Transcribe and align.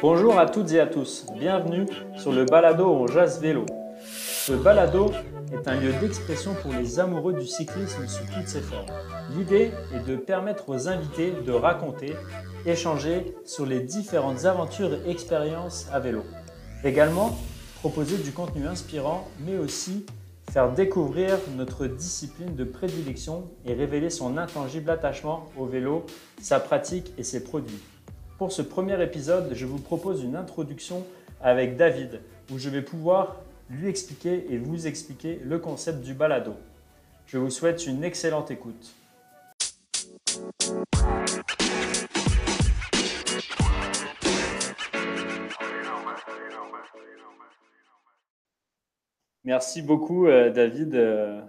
Bonjour 0.00 0.38
à 0.38 0.46
toutes 0.46 0.72
et 0.72 0.80
à 0.80 0.86
tous, 0.86 1.26
bienvenue 1.38 1.84
sur 2.16 2.32
le 2.32 2.46
balado 2.46 2.86
On 2.86 3.06
Jazz 3.06 3.38
Vélo. 3.42 3.66
Ce 4.02 4.54
balado 4.54 5.12
est 5.52 5.68
un 5.68 5.78
lieu 5.78 5.92
d'expression 6.00 6.54
pour 6.54 6.72
les 6.72 6.98
amoureux 7.00 7.34
du 7.34 7.46
cyclisme 7.46 8.06
sous 8.06 8.24
toutes 8.34 8.48
ses 8.48 8.62
formes. 8.62 8.86
L'idée 9.36 9.70
est 9.94 10.08
de 10.08 10.16
permettre 10.16 10.70
aux 10.70 10.88
invités 10.88 11.32
de 11.32 11.52
raconter, 11.52 12.14
échanger 12.64 13.34
sur 13.44 13.66
les 13.66 13.80
différentes 13.80 14.46
aventures 14.46 14.94
et 14.94 15.10
expériences 15.10 15.86
à 15.92 16.00
vélo. 16.00 16.22
Également, 16.82 17.36
proposer 17.80 18.16
du 18.16 18.32
contenu 18.32 18.66
inspirant, 18.66 19.28
mais 19.44 19.58
aussi 19.58 20.06
faire 20.50 20.72
découvrir 20.72 21.38
notre 21.56 21.86
discipline 21.86 22.54
de 22.54 22.64
prédilection 22.64 23.48
et 23.66 23.74
révéler 23.74 24.10
son 24.10 24.38
intangible 24.38 24.90
attachement 24.90 25.46
au 25.56 25.66
vélo, 25.66 26.06
sa 26.40 26.58
pratique 26.58 27.12
et 27.18 27.22
ses 27.22 27.44
produits. 27.44 27.80
Pour 28.38 28.52
ce 28.52 28.62
premier 28.62 29.02
épisode, 29.02 29.50
je 29.52 29.66
vous 29.66 29.78
propose 29.78 30.22
une 30.22 30.36
introduction 30.36 31.04
avec 31.42 31.76
David, 31.76 32.20
où 32.50 32.58
je 32.58 32.70
vais 32.70 32.82
pouvoir 32.82 33.36
lui 33.68 33.88
expliquer 33.88 34.46
et 34.50 34.58
vous 34.58 34.86
expliquer 34.86 35.40
le 35.44 35.58
concept 35.58 36.00
du 36.00 36.14
balado. 36.14 36.54
Je 37.26 37.36
vous 37.36 37.50
souhaite 37.50 37.86
une 37.86 38.02
excellente 38.02 38.50
écoute. 38.50 38.94
Merci 49.48 49.80
beaucoup, 49.80 50.26
euh, 50.26 50.50
David, 50.50 50.94
euh, 50.94 51.40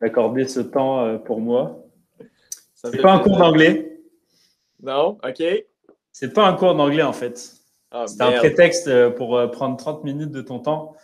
d'accorder 0.00 0.44
ce 0.46 0.60
temps 0.60 1.04
euh, 1.04 1.18
pour 1.18 1.40
moi. 1.40 1.84
C'est 2.74 3.02
pas 3.02 3.14
un 3.14 3.18
cours 3.18 3.36
d'anglais. 3.36 3.98
Non, 4.80 5.18
ok. 5.24 5.42
C'est 6.12 6.32
pas 6.32 6.46
un 6.46 6.52
cours 6.52 6.76
d'anglais 6.76 7.02
en 7.02 7.12
fait. 7.12 7.54
Ah, 7.90 8.04
c'est 8.06 8.22
un 8.22 8.30
prétexte 8.30 9.08
pour 9.16 9.50
prendre 9.50 9.76
30 9.76 10.04
minutes 10.04 10.30
de 10.30 10.40
ton 10.40 10.60
temps. 10.60 10.94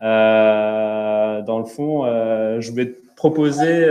dans 0.00 1.58
le 1.58 1.66
fond, 1.66 2.06
je 2.58 2.72
vais 2.72 2.92
te 2.92 3.14
proposer, 3.14 3.84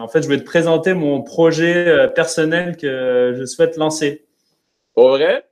en 0.00 0.08
fait, 0.08 0.22
je 0.22 0.28
vais 0.28 0.38
te 0.38 0.44
présenter 0.44 0.92
mon 0.92 1.22
projet 1.22 2.08
personnel 2.16 2.76
que 2.76 3.32
je 3.38 3.44
souhaite 3.44 3.76
lancer. 3.76 4.26
Pour 4.94 5.10
vrai? 5.10 5.44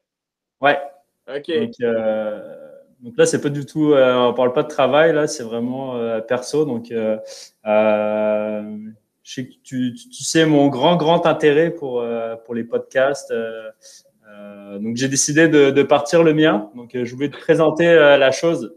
Ouais. 0.61 0.81
Ok. 1.29 1.49
Donc 1.49 1.75
là, 3.17 3.27
c'est 3.27 3.41
pas 3.41 3.48
du 3.48 3.67
tout, 3.67 3.93
euh, 3.93 4.15
on 4.17 4.34
parle 4.34 4.53
pas 4.53 4.62
de 4.62 4.69
travail, 4.69 5.12
là, 5.12 5.27
c'est 5.27 5.43
vraiment 5.43 5.97
euh, 5.97 6.20
perso. 6.20 6.65
Donc, 6.65 6.91
euh, 6.91 7.17
je 9.23 9.34
sais 9.34 9.47
que 9.47 9.55
tu, 9.62 9.95
tu, 9.95 10.25
sais 10.25 10.47
mon 10.47 10.69
grand, 10.69 10.97
grand 10.97 11.27
intérêt 11.27 11.71
pour, 11.71 12.05
pour 12.45 12.55
les 12.55 12.65
podcasts. 12.65 13.33
donc, 14.81 14.97
j'ai 14.97 15.09
décidé 15.09 15.48
de, 15.48 15.71
de, 15.71 15.83
partir 15.83 16.23
le 16.23 16.34
mien. 16.34 16.71
Donc, 16.75 16.91
je 16.95 17.15
voulais 17.15 17.28
te 17.28 17.37
présenter 17.37 17.95
la 17.95 18.33
chose. 18.33 18.75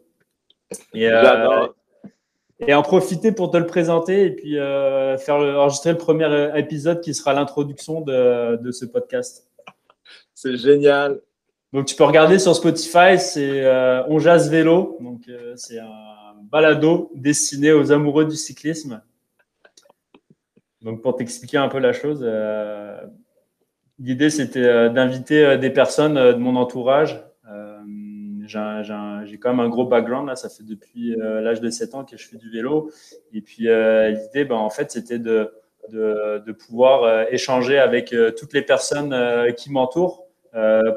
Et, 0.93 1.09
et 2.59 2.73
en 2.73 2.81
profiter 2.81 3.31
pour 3.31 3.51
te 3.51 3.57
le 3.57 3.65
présenter 3.65 4.25
et 4.25 4.31
puis 4.31 4.55
faire 4.55 5.35
enregistrer 5.35 5.91
le 5.91 5.97
premier 5.97 6.51
épisode 6.57 7.01
qui 7.01 7.13
sera 7.13 7.33
l'introduction 7.33 8.01
de, 8.01 8.57
de 8.57 8.71
ce 8.71 8.85
podcast. 8.85 9.49
C'est 10.35 10.57
génial. 10.57 11.19
Donc, 11.73 11.87
tu 11.87 11.95
peux 11.95 12.03
regarder 12.03 12.37
sur 12.37 12.55
Spotify, 12.55 13.17
c'est 13.17 13.65
euh, 13.65 14.03
On 14.07 14.19
Jazz 14.19 14.47
Vélo. 14.47 14.95
Donc, 15.01 15.27
euh, 15.27 15.53
c'est 15.55 15.79
un 15.79 16.35
balado 16.43 17.11
destiné 17.15 17.71
aux 17.71 17.91
amoureux 17.91 18.25
du 18.25 18.35
cyclisme. 18.35 19.01
Donc, 20.83 21.01
pour 21.01 21.15
t'expliquer 21.15 21.57
un 21.57 21.69
peu 21.69 21.79
la 21.79 21.91
chose, 21.91 22.23
euh, 22.23 23.01
l'idée, 23.97 24.29
c'était 24.29 24.91
d'inviter 24.91 25.57
des 25.57 25.71
personnes 25.71 26.13
de 26.13 26.35
mon 26.35 26.55
entourage. 26.57 27.23
j'ai 28.45 29.39
quand 29.39 29.49
même 29.49 29.65
un 29.65 29.69
gros 29.69 29.85
background, 29.87 30.27
là. 30.27 30.35
Ça 30.35 30.49
fait 30.49 30.63
depuis 30.63 31.15
l'âge 31.17 31.59
de 31.59 31.71
7 31.71 31.95
ans 31.95 32.05
que 32.05 32.17
je 32.17 32.27
fais 32.27 32.37
du 32.37 32.51
vélo. 32.51 32.91
Et 33.33 33.41
puis, 33.41 33.63
l'idée, 33.63 34.45
ben, 34.45 34.57
en 34.57 34.69
fait, 34.69 34.91
c'était 34.91 35.17
de, 35.17 35.51
pouvoir 36.51 37.33
échanger 37.33 37.79
avec 37.79 38.13
toutes 38.37 38.53
les 38.53 38.61
personnes 38.61 39.15
qui 39.55 39.71
m'entourent 39.71 40.22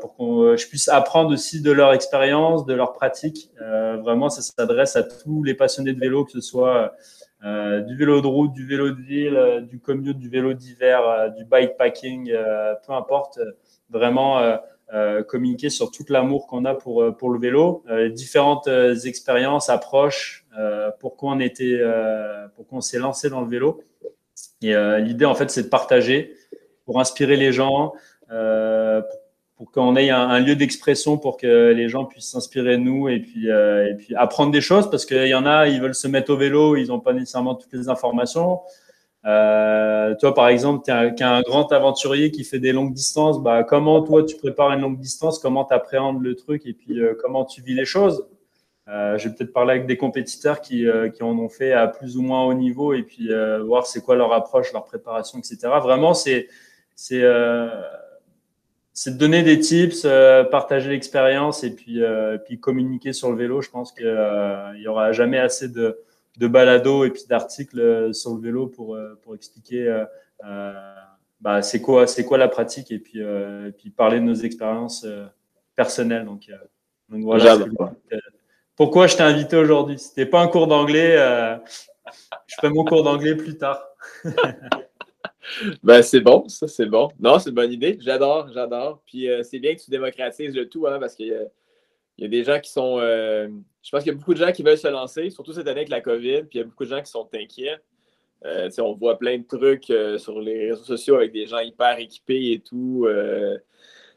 pour 0.00 0.16
que 0.16 0.22
euh, 0.22 0.56
je 0.56 0.66
puisse 0.68 0.88
apprendre 0.88 1.32
aussi 1.32 1.62
de 1.62 1.70
leur 1.70 1.92
expérience, 1.92 2.66
de 2.66 2.74
leur 2.74 2.92
pratique. 2.92 3.50
Euh, 3.62 3.96
vraiment, 3.96 4.28
ça 4.28 4.42
s'adresse 4.42 4.96
à 4.96 5.02
tous 5.02 5.42
les 5.42 5.54
passionnés 5.54 5.92
de 5.92 6.00
vélo, 6.00 6.24
que 6.24 6.32
ce 6.32 6.40
soit 6.40 6.92
euh, 7.44 7.80
du 7.80 7.96
vélo 7.96 8.20
de 8.20 8.26
route, 8.26 8.52
du 8.52 8.66
vélo 8.66 8.90
de 8.90 9.00
ville, 9.00 9.66
du 9.68 9.80
commute, 9.80 10.18
du 10.18 10.28
vélo 10.28 10.52
d'hiver, 10.52 11.32
du 11.36 11.44
bikepacking, 11.44 12.32
peu 12.86 12.92
importe. 12.92 13.38
Vraiment 13.88 14.58
communiquer 15.28 15.70
sur 15.70 15.92
tout 15.92 16.04
l'amour 16.08 16.48
qu'on 16.48 16.64
a 16.64 16.74
pour 16.74 17.16
pour 17.16 17.30
le 17.30 17.38
vélo, 17.38 17.84
différentes 18.10 18.68
expériences, 19.04 19.70
approches, 19.70 20.44
pourquoi 20.98 21.30
on 21.30 21.40
était, 21.40 21.80
pourquoi 22.56 22.78
on 22.78 22.80
s'est 22.80 22.98
lancé 22.98 23.30
dans 23.30 23.42
le 23.42 23.48
vélo. 23.48 23.80
Et 24.60 24.74
l'idée 25.00 25.24
en 25.24 25.36
fait, 25.36 25.50
c'est 25.50 25.64
de 25.64 25.68
partager 25.68 26.34
pour 26.86 27.00
inspirer 27.00 27.36
les 27.36 27.52
gens, 27.52 27.92
euh, 28.30 29.02
pour 29.56 29.70
qu'on 29.70 29.96
ait 29.96 30.10
un, 30.10 30.38
lieu 30.38 30.54
d'expression 30.54 31.16
pour 31.16 31.38
que 31.38 31.72
les 31.72 31.88
gens 31.88 32.04
puissent 32.04 32.30
s'inspirer 32.30 32.76
de 32.76 32.82
nous 32.82 33.08
et 33.08 33.20
puis, 33.20 33.50
euh, 33.50 33.90
et 33.90 33.94
puis 33.94 34.14
apprendre 34.14 34.52
des 34.52 34.60
choses 34.60 34.90
parce 34.90 35.06
qu'il 35.06 35.26
y 35.26 35.34
en 35.34 35.46
a, 35.46 35.66
ils 35.66 35.80
veulent 35.80 35.94
se 35.94 36.08
mettre 36.08 36.30
au 36.32 36.36
vélo, 36.36 36.76
ils 36.76 36.88
n'ont 36.88 37.00
pas 37.00 37.14
nécessairement 37.14 37.54
toutes 37.54 37.72
les 37.72 37.88
informations. 37.88 38.60
Euh, 39.26 40.14
toi, 40.20 40.34
par 40.34 40.48
exemple, 40.48 40.84
tu 40.84 40.90
es, 40.92 41.22
un 41.22 41.42
grand 41.42 41.72
aventurier 41.72 42.30
qui 42.30 42.44
fait 42.44 42.60
des 42.60 42.72
longues 42.72 42.92
distances. 42.92 43.42
Bah, 43.42 43.64
comment 43.64 44.02
toi, 44.02 44.24
tu 44.24 44.36
prépares 44.36 44.72
une 44.72 44.82
longue 44.82 45.00
distance 45.00 45.38
Comment 45.40 45.64
tu 45.64 45.74
appréhendes 45.74 46.22
le 46.22 46.36
truc 46.36 46.64
et 46.66 46.72
puis 46.72 47.00
euh, 47.00 47.14
comment 47.20 47.44
tu 47.44 47.60
vis 47.60 47.74
les 47.74 47.84
choses? 47.84 48.26
Euh, 48.88 49.18
Je 49.18 49.28
vais 49.28 49.34
peut-être 49.34 49.52
parler 49.52 49.72
avec 49.72 49.86
des 49.86 49.96
compétiteurs 49.96 50.60
qui, 50.60 50.86
euh, 50.86 51.08
qui 51.08 51.24
en 51.24 51.36
ont 51.38 51.48
fait 51.48 51.72
à 51.72 51.88
plus 51.88 52.16
ou 52.16 52.22
moins 52.22 52.44
haut 52.44 52.54
niveau 52.54 52.92
et 52.92 53.02
puis 53.02 53.30
voir 53.64 53.86
c'est 53.86 54.00
quoi 54.00 54.14
leur 54.14 54.32
approche, 54.32 54.72
leur 54.72 54.84
préparation, 54.84 55.38
etc. 55.38 55.58
Vraiment, 55.82 56.14
c'est 56.14 56.46
c'est 58.96 59.12
de 59.12 59.18
donner 59.18 59.42
des 59.42 59.60
tips, 59.60 60.06
euh, 60.06 60.42
partager 60.42 60.88
l'expérience 60.88 61.62
et 61.64 61.70
puis, 61.70 62.02
euh, 62.02 62.38
puis 62.38 62.58
communiquer 62.58 63.12
sur 63.12 63.30
le 63.30 63.36
vélo. 63.36 63.60
Je 63.60 63.68
pense 63.68 63.92
qu'il 63.92 64.06
euh, 64.06 64.72
n'y 64.72 64.88
aura 64.88 65.12
jamais 65.12 65.38
assez 65.38 65.68
de, 65.68 65.98
de 66.38 66.48
balados 66.48 67.04
et 67.04 67.10
puis 67.10 67.24
d'articles 67.28 68.14
sur 68.14 68.34
le 68.34 68.40
vélo 68.40 68.68
pour, 68.68 68.98
pour 69.22 69.34
expliquer 69.34 70.04
bah, 71.42 71.60
c'est 71.60 71.82
quoi, 71.82 72.06
c'est 72.06 72.24
quoi 72.24 72.38
la 72.38 72.48
pratique 72.48 72.90
et 72.90 72.98
puis, 72.98 73.20
et 73.20 73.72
puis 73.76 73.90
parler 73.90 74.18
de 74.18 74.24
nos 74.24 74.34
expériences 74.34 75.06
personnelles. 75.74 76.24
Donc, 76.24 76.50
donc 77.10 77.22
voilà. 77.22 77.58
pourquoi 78.76 79.08
je 79.08 79.16
t'ai 79.16 79.24
invité 79.24 79.56
aujourd'hui? 79.56 79.98
C'était 79.98 80.24
pas 80.24 80.40
un 80.40 80.48
cours 80.48 80.68
d'anglais. 80.68 81.18
je 82.46 82.54
ferai 82.54 82.70
mon 82.70 82.86
cours 82.86 83.04
d'anglais 83.04 83.34
plus 83.34 83.58
tard. 83.58 83.86
ben, 85.82 86.02
c'est 86.02 86.20
bon, 86.20 86.48
ça, 86.48 86.68
c'est 86.68 86.86
bon. 86.86 87.10
Non, 87.18 87.38
c'est 87.38 87.50
une 87.50 87.54
bonne 87.56 87.72
idée. 87.72 87.98
J'adore, 88.00 88.48
j'adore. 88.52 89.02
Puis 89.06 89.28
euh, 89.28 89.42
c'est 89.42 89.58
bien 89.58 89.74
que 89.74 89.80
tu 89.80 89.90
démocratises 89.90 90.54
le 90.54 90.68
tout, 90.68 90.86
hein, 90.86 90.98
parce 90.98 91.14
qu'il 91.14 91.48
y, 92.18 92.24
a 92.24 92.28
des 92.28 92.44
gens 92.44 92.60
qui 92.60 92.70
sont. 92.70 92.98
Euh, 92.98 93.48
je 93.82 93.90
pense 93.90 94.02
qu'il 94.02 94.12
y 94.12 94.14
a 94.14 94.18
beaucoup 94.18 94.34
de 94.34 94.38
gens 94.38 94.52
qui 94.52 94.62
veulent 94.62 94.78
se 94.78 94.88
lancer, 94.88 95.30
surtout 95.30 95.52
cette 95.52 95.68
année 95.68 95.80
avec 95.80 95.88
la 95.88 96.00
COVID, 96.00 96.42
puis 96.42 96.54
il 96.54 96.58
y 96.58 96.60
a 96.60 96.64
beaucoup 96.64 96.84
de 96.84 96.90
gens 96.90 97.02
qui 97.02 97.10
sont 97.10 97.28
inquiets. 97.34 97.76
Euh, 98.44 98.68
on 98.78 98.92
voit 98.92 99.18
plein 99.18 99.38
de 99.38 99.46
trucs 99.46 99.92
sur 100.20 100.40
les 100.40 100.70
réseaux 100.70 100.84
sociaux 100.84 101.16
avec 101.16 101.32
des 101.32 101.46
gens 101.46 101.58
hyper 101.58 101.98
équipés 101.98 102.52
et 102.52 102.60
tout 102.60 103.06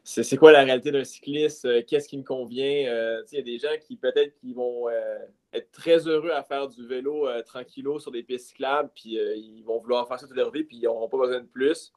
c'est 0.04 0.36
quoi 0.36 0.52
la 0.52 0.64
réalité 0.64 0.90
d'un 0.90 1.04
cycliste, 1.04 1.64
euh, 1.64 1.82
qu'est-ce 1.86 2.08
qui 2.08 2.18
me 2.18 2.22
convient? 2.22 2.88
Euh, 2.88 3.22
il 3.32 3.36
y 3.36 3.38
a 3.38 3.42
des 3.42 3.58
gens 3.58 3.76
qui 3.80 3.96
peut-être 3.96 4.34
qui 4.34 4.52
vont 4.54 4.88
euh, 4.88 5.18
être 5.52 5.70
très 5.70 6.06
heureux 6.06 6.30
à 6.30 6.42
faire 6.42 6.68
du 6.68 6.86
vélo 6.86 7.28
tranquillo 7.42 7.98
sur 7.98 8.10
des 8.10 8.22
pistes 8.22 8.48
cyclables, 8.48 8.90
puis 8.94 9.14
ils 9.14 9.62
vont 9.62 9.78
vouloir 9.78 10.06
faire 10.08 10.18
ça 10.18 10.26
toute 10.26 10.36
leur 10.36 10.50
vie, 10.50 10.64
puis 10.64 10.76
ils 10.78 10.84
n'auront 10.84 11.08
pas 11.08 11.18
besoin 11.18 11.40
de 11.40 11.46
plus. 11.46 11.92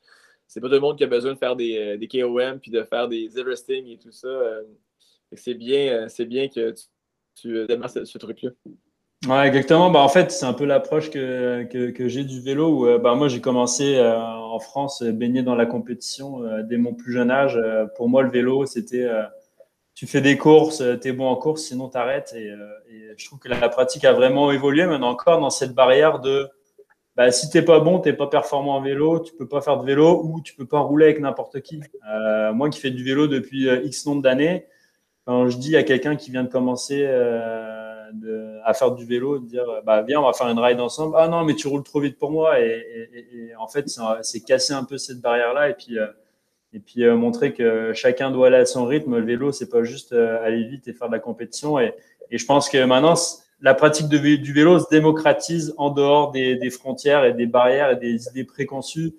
C'est 0.48 0.60
pas 0.60 0.68
tout 0.68 0.74
le 0.74 0.80
monde 0.80 0.98
qui 0.98 1.04
a 1.04 1.08
besoin 1.08 1.34
de 1.34 1.38
faire 1.38 1.56
des, 1.56 1.98
des 1.98 2.08
KOM, 2.08 2.60
puis 2.60 2.72
de 2.72 2.84
faire 2.84 3.08
des 3.08 3.38
Everesting 3.38 3.88
et 3.88 3.98
tout 3.98 4.12
ça. 4.12 4.62
c'est 5.34 5.54
bien, 5.54 6.08
bien 6.20 6.48
que 6.50 6.74
tu 7.36 7.66
démarres 7.68 7.92
ce 7.92 8.18
truc-là. 8.18 8.52
Exactement. 9.24 9.90
Bah, 9.90 10.02
en 10.02 10.10
fait, 10.10 10.32
c'est 10.32 10.46
un 10.46 10.54
peu 10.54 10.66
l'approche 10.66 11.10
que, 11.10 11.94
j'ai 12.08 12.24
du 12.26 12.42
vélo. 12.42 12.70
Où, 12.70 12.88
euh, 12.88 12.98
bah, 12.98 13.16
moi, 13.16 13.28
j'ai 13.30 13.40
commencé 13.40 13.96
euh, 13.96 14.20
en 14.20 14.60
France, 14.60 15.02
euh, 15.02 15.12
baigné 15.12 15.44
dans 15.44 15.56
la 15.56 15.66
compétition 15.66 16.42
dès 16.64 16.78
mon 16.78 16.94
plus 16.94 17.14
jeune 17.14 17.32
âge. 17.32 17.60
pour 17.96 18.10
moi, 18.10 18.24
le 18.24 18.30
vélo, 18.30 18.66
c'était 18.66 19.10
tu 19.96 20.08
fais 20.08 20.22
des 20.22 20.38
courses, 20.38 20.84
tu 21.02 21.08
es 21.08 21.12
bon 21.12 21.28
en 21.28 21.36
course, 21.36 21.64
sinon 21.64 21.88
tu 21.90 21.98
arrêtes. 21.98 22.34
Et, 22.36 22.52
je 23.18 23.26
trouve 23.26 23.40
que 23.40 23.48
la, 23.48 23.70
pratique 23.70 24.06
a 24.06 24.14
vraiment 24.14 24.52
évolué, 24.52 24.86
mais 24.86 24.96
encore 24.96 25.40
dans 25.40 25.50
cette 25.50 25.74
barrière 25.74 26.20
de 26.20 26.50
bah, 27.16 27.32
si 27.32 27.50
t'es 27.50 27.62
pas 27.62 27.80
bon, 27.80 28.00
t'es 28.00 28.14
pas 28.14 28.28
performant 28.28 28.76
en 28.76 28.82
vélo, 28.82 29.20
tu 29.20 29.34
peux 29.36 29.48
pas 29.48 29.62
faire 29.62 29.78
de 29.78 29.86
vélo 29.86 30.22
ou 30.24 30.42
tu 30.42 30.56
peux 30.56 30.66
pas 30.66 30.80
rouler 30.80 31.06
avec 31.06 31.20
n'importe 31.20 31.62
qui. 31.62 31.80
moi 32.54 32.70
qui 32.70 32.80
fais 32.80 32.92
du 32.92 33.04
vélo 33.04 33.28
depuis 33.28 33.68
X 33.86 34.06
nombre 34.06 34.22
d'années, 34.22 34.66
quand 35.26 35.48
je 35.48 35.58
dis 35.58 35.78
à 35.78 35.84
quelqu'un 35.84 36.16
qui 36.16 36.32
vient 36.32 36.44
de 36.44 36.50
commencer 36.50 37.06
à 38.64 38.74
faire 38.74 38.92
du 38.92 39.06
vélo, 39.06 39.40
de 39.40 39.46
dire 39.46 39.66
bah 39.86 40.02
viens, 40.02 40.22
on 40.22 40.26
va 40.26 40.34
faire 40.34 40.48
une 40.48 40.60
ride 40.60 40.80
ensemble. 40.80 41.16
Ah 41.18 41.28
non, 41.28 41.44
mais 41.44 41.56
tu 41.56 41.68
roules 41.68 41.84
trop 41.84 42.00
vite 42.00 42.18
pour 42.18 42.32
moi. 42.32 42.60
Et, 42.60 43.52
en 43.60 43.68
fait, 43.68 43.86
c'est 44.22 44.42
casser 44.42 44.74
un 44.74 44.84
peu 44.84 44.98
cette 44.98 45.22
barrière-là 45.22 45.70
et 45.70 45.74
puis, 45.74 45.98
et 46.74 46.80
puis 46.80 47.06
montrer 47.12 47.54
que 47.54 47.94
chacun 47.94 48.32
doit 48.32 48.48
aller 48.48 48.58
à 48.58 48.66
son 48.66 48.86
rythme. 48.86 49.18
Le 49.18 49.26
vélo, 49.26 49.52
c'est 49.52 49.70
pas 49.70 49.84
juste 49.84 50.14
aller 50.14 50.64
vite 50.64 50.88
et 50.88 50.94
faire 50.94 51.08
de 51.08 51.14
la 51.14 51.20
compétition. 51.20 51.80
Et, 51.80 51.94
et 52.32 52.38
je 52.38 52.46
pense 52.46 52.70
que 52.70 52.84
maintenant, 52.84 53.16
la 53.64 53.74
pratique 53.74 54.10
du 54.10 54.54
vélo 54.54 54.78
se 54.80 54.90
démocratise 54.92 55.74
en 55.78 55.90
dehors 55.90 56.32
des, 56.32 56.70
frontières 56.70 57.24
et 57.24 57.34
des 57.34 57.46
barrières 57.46 57.92
et 57.92 57.96
des 57.96 58.28
idées 58.28 58.44
préconçues. 58.44 59.14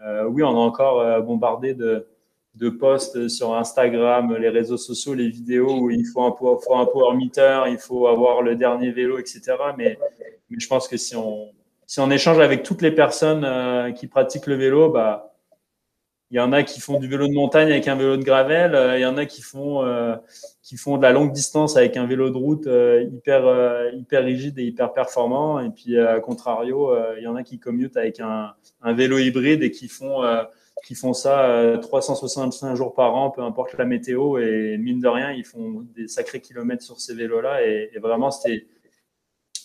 Euh, 0.00 0.24
oui, 0.24 0.44
on 0.44 0.50
a 0.50 0.60
encore 0.60 1.00
euh, 1.00 1.20
bombardé 1.20 1.74
de, 1.74 2.06
de 2.58 2.70
posts 2.70 3.28
sur 3.28 3.54
Instagram, 3.54 4.36
les 4.36 4.48
réseaux 4.48 4.76
sociaux, 4.76 5.14
les 5.14 5.28
vidéos 5.28 5.80
où 5.80 5.90
il 5.90 6.04
faut 6.04 6.22
un, 6.22 6.32
power 6.32 7.16
meter, 7.16 7.62
il 7.68 7.78
faut 7.78 8.08
avoir 8.08 8.42
le 8.42 8.56
dernier 8.56 8.90
vélo, 8.90 9.18
etc. 9.18 9.40
Mais, 9.76 9.98
je 10.50 10.66
pense 10.66 10.88
que 10.88 10.96
si 10.96 11.14
on, 11.14 12.10
échange 12.10 12.40
avec 12.40 12.62
toutes 12.64 12.82
les 12.82 12.90
personnes 12.90 13.44
euh, 13.44 13.92
qui 13.92 14.08
pratiquent 14.08 14.46
le 14.46 14.56
vélo, 14.56 14.90
bah, 14.90 15.32
il 16.30 16.36
y 16.36 16.40
en 16.40 16.52
a 16.52 16.62
qui 16.62 16.80
font 16.80 16.98
du 16.98 17.08
vélo 17.08 17.26
de 17.28 17.32
montagne 17.32 17.70
avec 17.70 17.86
un 17.86 17.94
vélo 17.94 18.16
de 18.16 18.24
gravel. 18.24 18.74
Euh, 18.74 18.98
il 18.98 19.02
y 19.02 19.06
en 19.06 19.16
a 19.16 19.24
qui 19.24 19.40
font, 19.40 19.84
euh, 19.84 20.16
qui 20.62 20.76
font 20.76 20.96
de 20.96 21.02
la 21.02 21.12
longue 21.12 21.32
distance 21.32 21.76
avec 21.76 21.96
un 21.96 22.06
vélo 22.06 22.30
de 22.30 22.36
route 22.36 22.66
hyper, 22.66 24.24
rigide 24.24 24.58
et 24.58 24.64
hyper 24.64 24.92
performant. 24.92 25.60
Et 25.60 25.70
puis, 25.70 25.98
à 25.98 26.18
contrario, 26.20 26.92
il 27.16 27.22
y 27.22 27.28
en 27.28 27.36
a 27.36 27.44
qui 27.44 27.58
commutent 27.58 27.96
avec 27.96 28.20
un 28.20 28.92
vélo 28.92 29.18
hybride 29.18 29.62
et 29.62 29.70
qui 29.70 29.88
font, 29.88 30.22
qui 30.86 30.94
font 30.94 31.12
ça 31.12 31.78
365 31.82 32.74
jours 32.74 32.94
par 32.94 33.14
an, 33.14 33.30
peu 33.30 33.42
importe 33.42 33.76
la 33.76 33.84
météo. 33.84 34.38
Et 34.38 34.76
mine 34.78 35.00
de 35.00 35.08
rien, 35.08 35.32
ils 35.32 35.44
font 35.44 35.84
des 35.94 36.08
sacrés 36.08 36.40
kilomètres 36.40 36.82
sur 36.82 37.00
ces 37.00 37.14
vélos-là. 37.14 37.62
Et, 37.66 37.90
vraiment, 38.00 38.30
c'était 38.30 38.66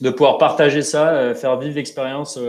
de 0.01 0.09
pouvoir 0.09 0.37
partager 0.37 0.81
ça, 0.81 1.33
faire 1.35 1.57
vivre 1.59 1.75
l'expérience 1.75 2.39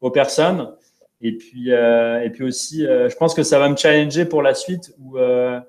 aux 0.00 0.10
personnes. 0.10 0.74
Et 1.20 1.36
puis, 1.36 1.72
euh, 1.72 2.22
et 2.22 2.30
puis 2.30 2.44
aussi, 2.44 2.86
euh, 2.86 3.08
je 3.08 3.16
pense 3.16 3.34
que 3.34 3.42
ça 3.42 3.58
va 3.58 3.68
me 3.68 3.76
challenger 3.76 4.24
pour 4.24 4.42
la 4.42 4.54
suite 4.54 4.92
où, 4.98 5.18
euh, 5.18 5.60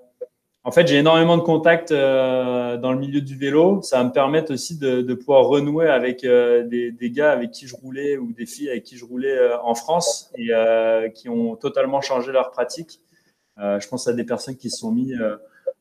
en 0.64 0.72
fait, 0.72 0.88
j'ai 0.88 0.98
énormément 0.98 1.38
de 1.38 1.42
contacts 1.42 1.92
dans 1.92 2.92
le 2.92 2.98
milieu 2.98 3.22
du 3.22 3.36
vélo. 3.36 3.82
Ça 3.82 3.98
va 3.98 4.04
me 4.04 4.12
permettre 4.12 4.54
aussi 4.54 4.78
de, 4.78 5.02
de 5.02 5.14
pouvoir 5.14 5.46
renouer 5.46 5.88
avec 5.88 6.22
des, 6.22 6.92
des, 6.92 7.12
gars 7.12 7.32
avec 7.32 7.52
qui 7.52 7.68
je 7.68 7.76
roulais 7.76 8.18
ou 8.18 8.32
des 8.32 8.46
filles 8.46 8.70
avec 8.70 8.84
qui 8.84 8.98
je 8.98 9.06
roulais 9.06 9.38
en 9.64 9.74
France 9.74 10.32
et 10.38 10.52
qui 11.16 11.30
ont 11.30 11.56
totalement 11.56 12.02
changé 12.02 12.32
leur 12.32 12.52
pratique. 12.52 13.00
je 13.58 13.88
pense 13.88 14.08
à 14.08 14.14
des 14.14 14.24
personnes 14.24 14.56
qui 14.56 14.70
se 14.70 14.78
sont 14.78 14.92
mis 14.92 15.14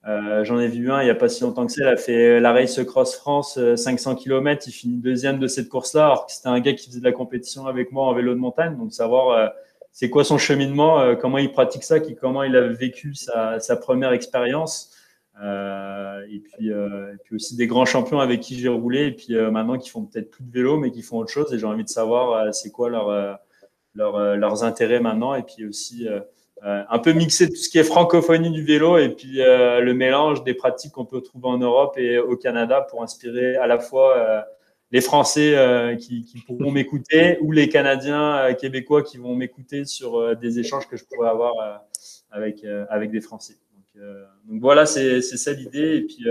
euh, 0.07 0.45
J'en 0.45 0.59
ai 0.59 0.69
vu 0.69 0.91
un 0.91 1.03
il 1.03 1.05
n'y 1.05 1.11
a 1.11 1.15
pas 1.15 1.29
si 1.29 1.43
longtemps 1.43 1.67
que 1.67 1.73
ça. 1.73 1.83
Il 1.83 1.89
a 1.89 1.97
fait 1.97 2.41
la 2.41 2.53
Race 2.53 2.83
Cross 2.85 3.17
France 3.17 3.59
500 3.77 4.17
km. 4.17 4.65
Il 4.67 4.73
finit 4.73 4.97
deuxième 4.97 5.39
de 5.39 5.47
cette 5.47 5.69
course-là. 5.69 6.07
Alors 6.07 6.27
que 6.27 6.33
c'était 6.33 6.49
un 6.49 6.61
gars 6.61 6.73
qui 6.73 6.87
faisait 6.87 7.01
de 7.01 7.05
la 7.05 7.13
compétition 7.13 7.67
avec 7.67 7.93
moi 7.93 8.07
en 8.07 8.15
vélo 8.15 8.35
de 8.35 8.39
montagne. 8.39 8.77
Donc, 8.77 8.93
savoir 8.93 9.29
euh, 9.31 9.49
c'est 9.93 10.11
quoi 10.11 10.25
son 10.25 10.39
cheminement, 10.39 11.01
euh, 11.01 11.15
comment 11.15 11.39
il 11.39 11.53
pratique 11.53 11.85
ça, 11.85 11.99
comment 12.01 12.43
il 12.43 12.57
a 12.57 12.69
vécu 12.69 13.15
sa, 13.15 13.59
première 13.81 14.13
expérience. 14.13 14.97
Euh, 15.43 16.21
et, 16.31 16.41
puis, 16.41 16.69
et 16.69 17.17
puis 17.25 17.37
aussi 17.37 17.57
des 17.57 17.67
grands 17.67 17.87
champions 17.87 18.21
avec 18.21 18.41
qui 18.41 18.59
j'ai 18.59 18.69
roulé. 18.69 19.07
Et 19.07 19.13
puis 19.13 19.35
maintenant 19.35 19.79
qui 19.79 19.91
font 19.91 20.05
peut-être 20.05 20.31
plus 20.31 20.45
de 20.45 20.53
vélo, 20.53 20.77
mais 20.79 20.91
qui 20.91 21.03
font 21.03 21.19
autre 21.19 21.31
chose. 21.31 21.53
Et 21.53 21.59
j'ai 21.59 21.67
envie 21.67 21.85
de 21.85 21.89
savoir 21.89 22.53
c'est 22.55 22.71
quoi 22.71 22.91
leur, 22.91 23.39
leur, 23.95 24.37
leurs 24.37 24.65
intérêts 24.65 25.01
maintenant. 25.01 25.35
Et 25.35 25.43
puis 25.43 25.67
aussi 25.67 26.07
euh, 26.67 26.83
un 26.91 26.99
peu 26.99 27.15
mixer 27.15 27.49
tout 27.49 27.57
ce 27.57 27.71
qui 27.71 27.79
est 27.79 27.85
francophonie 27.85 28.51
du 28.51 28.63
vélo 28.63 28.99
et 28.99 29.09
puis 29.09 29.41
euh, 29.41 29.81
le 29.81 29.95
mélange 29.95 30.45
des 30.45 30.53
pratiques 30.53 30.93
qu'on 30.93 31.07
peut 31.07 31.23
trouver 31.23 31.49
en 31.49 31.57
Europe 31.57 31.97
et 31.97 32.19
au 32.19 32.37
Canada 32.37 32.83
pour 32.83 33.03
inspirer 33.03 33.57
à 33.57 33.67
la 33.67 33.79
fois 33.79 34.19
euh, 34.19 34.43
les 34.93 35.01
Français 35.01 35.97
qui, 36.01 36.25
qui, 36.25 36.41
pourront 36.41 36.71
m'écouter 36.71 37.39
ou 37.43 37.53
les 37.53 37.69
Canadiens 37.69 38.53
québécois 38.55 39.03
qui 39.03 39.19
vont 39.19 39.35
m'écouter 39.35 39.85
sur 39.85 40.37
des 40.37 40.59
échanges 40.59 40.89
que 40.89 40.97
je 40.97 41.05
pourrais 41.05 41.29
avoir 41.29 41.85
avec, 42.31 42.65
avec 42.89 43.11
des 43.11 43.21
Français. 43.21 43.55
Donc, 44.49 44.61
voilà, 44.61 44.87
c'est 44.87 45.21
ça 45.21 45.53
l'idée. 45.53 45.97
Et 45.97 46.03
puis, 46.03 46.27